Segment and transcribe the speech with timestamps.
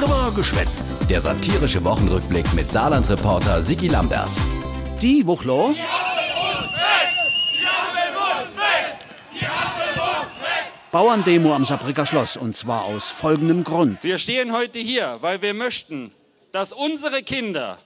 [0.00, 0.86] Drüber geschwätzt.
[1.10, 4.30] Der satirische Wochenrückblick mit Saarland-Reporter Sigi Lambert.
[5.02, 5.74] Die Wuchlo.
[10.90, 14.02] Bauerndemo am Saarbrücker Schloss und zwar aus folgendem Grund.
[14.02, 16.12] Wir stehen heute hier, weil wir möchten,
[16.52, 17.76] dass unsere Kinder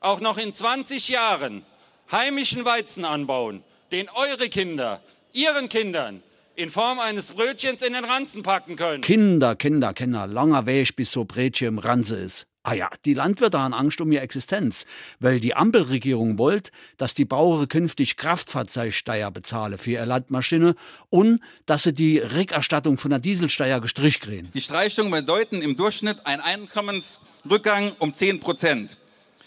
[0.00, 1.66] auch noch in 20 Jahren
[2.10, 3.62] heimischen Weizen anbauen,
[3.92, 5.02] den eure Kinder,
[5.34, 6.22] ihren Kindern
[6.58, 9.00] in Form eines Brötchens in den Ranzen packen können.
[9.00, 12.48] Kinder, Kinder, Kinder, langer Weg, bis so Brötchen im Ranze ist.
[12.64, 14.84] Ah ja, die Landwirte haben Angst um ihre Existenz,
[15.20, 20.74] weil die Ampelregierung wollt, dass die Bauern künftig Kraftfahrzeugsteuer bezahlen für ihre Landmaschine
[21.10, 24.48] und dass sie die Rückerstattung von der Dieselsteuer gestrichen kriegen.
[24.52, 28.98] Die Streichung bedeuten im Durchschnitt einen Einkommensrückgang um 10 Prozent.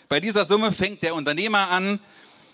[0.08, 2.00] Bei dieser Summe fängt der Unternehmer an,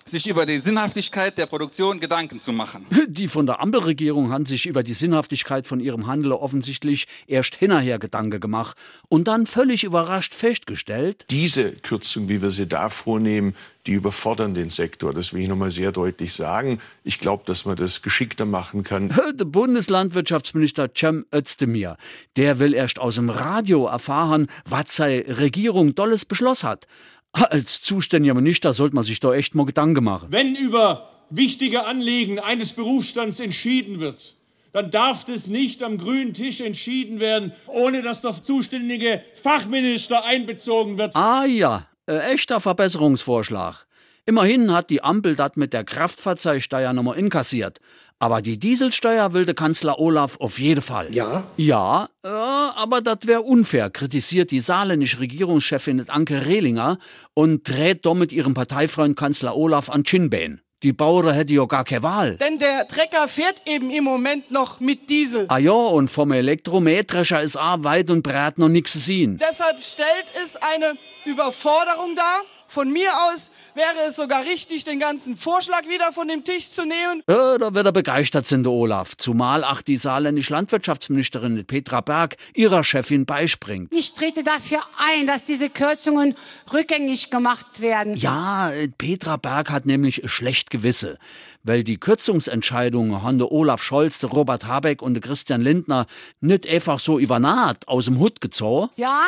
[0.09, 2.85] sich über die Sinnhaftigkeit der Produktion Gedanken zu machen.
[3.07, 7.99] Die von der Ampelregierung haben sich über die Sinnhaftigkeit von ihrem Handel offensichtlich erst hinterher
[7.99, 8.77] Gedanken gemacht
[9.09, 11.25] und dann völlig überrascht festgestellt.
[11.29, 13.55] Diese Kürzung, wie wir sie da vornehmen,
[13.87, 15.13] die überfordern den Sektor.
[15.13, 16.79] Das will ich nochmal sehr deutlich sagen.
[17.03, 19.09] Ich glaube, dass man das geschickter machen kann.
[19.33, 21.97] Der Bundeslandwirtschaftsminister Cem Özdemir,
[22.35, 26.87] der will erst aus dem Radio erfahren, was seine Regierung Dolles beschlossen hat.
[27.33, 30.27] Als zuständiger Minister sollte man sich da echt mal Gedanken machen.
[30.31, 34.35] Wenn über wichtige Anliegen eines Berufsstands entschieden wird,
[34.73, 40.97] dann darf das nicht am grünen Tisch entschieden werden, ohne dass der zuständige Fachminister einbezogen
[40.97, 41.15] wird.
[41.15, 43.86] Ah ja, äh, echter Verbesserungsvorschlag.
[44.27, 47.79] Immerhin hat die Ampel das mit der Kraftfahrzeugsteuer nochmal inkassiert.
[48.19, 51.15] Aber die Dieselsteuer will der Kanzler Olaf auf jeden Fall.
[51.15, 51.45] Ja?
[51.55, 56.97] Ja, äh, aber das wäre unfair, kritisiert die saarländische Regierungschefin Anke Rehlinger
[57.35, 60.59] und dreht damit ihrem Parteifreund Kanzler Olaf an Chinbein.
[60.83, 62.35] Die Bauern hätte ja gar keine Wahl.
[62.35, 65.45] Denn der Trecker fährt eben im Moment noch mit Diesel.
[65.47, 69.39] Ah ja, und vom Elektromähdrescher ist auch weit und breit noch nichts zu sehen.
[69.39, 72.41] Deshalb stellt es eine Überforderung dar.
[72.67, 76.81] Von mir aus wäre es sogar richtig, den ganzen Vorschlag wieder von dem Tisch zu
[76.81, 77.21] nehmen.
[77.29, 79.15] Ja, da wird er begeistert sind, der Olaf.
[79.15, 83.93] Zumal auch die saarländische Landwirtschaftsministerin Petra Berg ihrer Chefin beispringt.
[83.93, 86.35] Ich trete dafür ein, dass diese Kürzungen
[86.73, 88.15] rückgängig gemacht werden.
[88.15, 91.17] Ja, Petra Berg hat nämlich schlecht Gewisse.
[91.63, 96.07] Weil die Kürzungsentscheidungen haben der Olaf Scholz, der Robert Habeck und der Christian Lindner
[96.39, 98.89] nicht einfach so über Naht aus dem Hut gezogen.
[98.95, 99.25] Ja,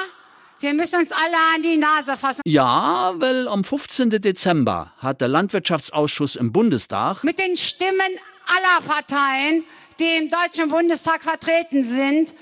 [0.60, 2.42] wir müssen uns alle an die Nase fassen.
[2.46, 4.10] Ja, weil am 15.
[4.10, 9.64] Dezember hat der Landwirtschaftsausschuss im Bundestag Mit den Stimmen aller Parteien,
[10.00, 12.34] die im Deutschen Bundestag vertreten sind,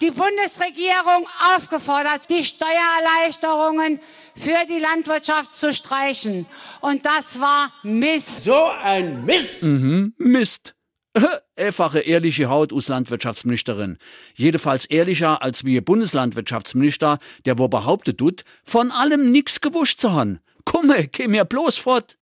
[0.00, 4.00] die Bundesregierung aufgefordert, die Steuererleichterungen
[4.34, 6.46] für die Landwirtschaft zu streichen.
[6.80, 8.42] Und das war Mist.
[8.42, 9.62] So ein Mist!
[9.62, 10.74] Mhm, Mist.
[11.56, 13.98] Einfache, ehrliche Haut aus Landwirtschaftsministerin.
[14.34, 20.40] Jedenfalls ehrlicher als wie Bundeslandwirtschaftsminister, der wo behauptet tut, von allem nix gewusst zu haben.
[20.64, 22.10] Komme, geh mir bloß fort.